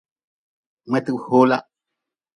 Mngetgi 0.89 1.15
hoola. 1.27 1.59